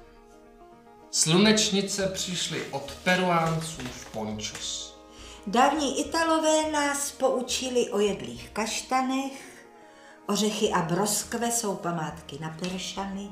[1.11, 5.01] Slunečnice přišly od Peruánců v pončos.
[5.47, 9.50] Dávní Italové nás poučili o jedlých kaštanech,
[10.31, 13.29] ořechy a broskve jsou památky na Peršany,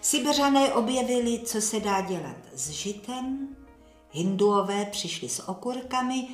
[0.00, 3.56] Sibiřané objevili, co se dá dělat s žitem,
[4.10, 6.28] Hinduové přišli s okurkami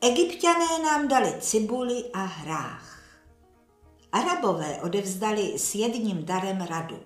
[0.00, 3.00] Egyptiané nám dali cibuli a hrách.
[4.12, 7.00] Arabové odevzdali s jedním darem radu.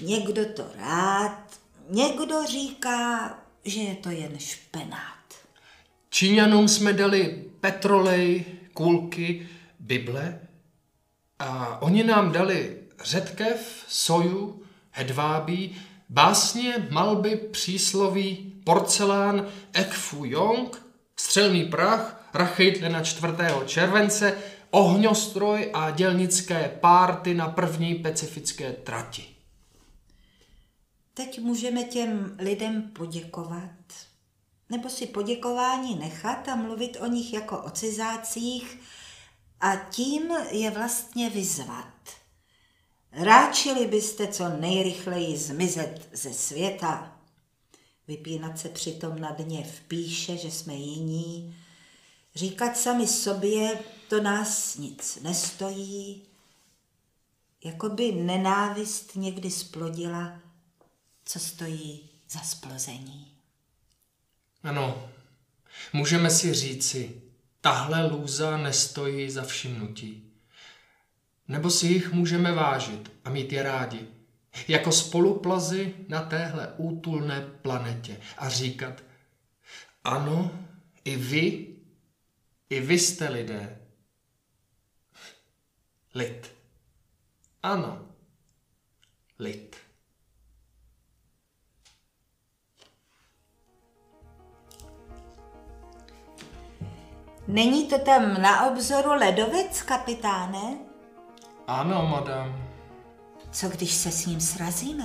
[0.00, 1.42] Někdo to rád,
[1.90, 5.24] někdo říká, že je to jen špenát.
[6.10, 9.48] Číňanům jsme dali petrolej, kulky,
[9.80, 10.45] Bible
[11.38, 15.76] a oni nám dali řetkev, soju, hedvábí,
[16.08, 20.82] básně, malby, přísloví, porcelán, ekfu jong,
[21.16, 23.32] střelný prach, rachejtle na 4.
[23.66, 24.38] července,
[24.70, 29.24] ohňostroj a dělnické párty na první pacifické trati.
[31.14, 33.70] Teď můžeme těm lidem poděkovat,
[34.70, 38.78] nebo si poděkování nechat a mluvit o nich jako o cizácích
[39.60, 41.94] a tím je vlastně vyzvat.
[43.12, 47.18] Ráčili byste co nejrychleji zmizet ze světa.
[48.08, 51.56] Vypínat se přitom na dně v píše, že jsme jiní.
[52.34, 53.78] Říkat sami sobě,
[54.08, 56.22] to nás nic nestojí.
[57.64, 60.40] Jakoby nenávist někdy splodila,
[61.24, 63.32] co stojí za splození.
[64.62, 65.10] Ano,
[65.92, 67.22] můžeme si říci,
[67.66, 70.32] tahle lůza nestojí za všimnutí.
[71.48, 74.08] Nebo si jich můžeme vážit a mít je rádi,
[74.68, 79.02] jako spoluplazy na téhle útulné planetě a říkat,
[80.04, 80.66] ano,
[81.04, 81.76] i vy,
[82.70, 83.78] i vy jste lidé.
[86.14, 86.52] Lid.
[87.62, 88.08] Ano,
[89.38, 89.76] lid.
[97.48, 100.76] Není to tam na obzoru ledovec, kapitáne?
[101.66, 102.56] Ano, madam.
[103.50, 105.04] Co když se s ním srazíme?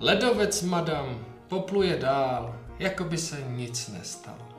[0.00, 4.50] Ledovec, madam, popluje dál, jako by se nic nestalo.